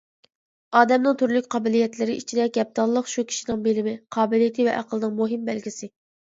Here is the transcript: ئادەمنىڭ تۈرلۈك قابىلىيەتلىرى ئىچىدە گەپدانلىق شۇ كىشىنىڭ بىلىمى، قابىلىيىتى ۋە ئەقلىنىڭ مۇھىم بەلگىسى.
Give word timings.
ئادەمنىڭ 0.77 1.17
تۈرلۈك 1.21 1.49
قابىلىيەتلىرى 1.55 2.15
ئىچىدە 2.21 2.47
گەپدانلىق 2.55 3.11
شۇ 3.13 3.25
كىشىنىڭ 3.33 3.61
بىلىمى، 3.69 3.95
قابىلىيىتى 4.19 4.67
ۋە 4.71 4.75
ئەقلىنىڭ 4.81 5.15
مۇھىم 5.21 5.47
بەلگىسى. 5.53 5.93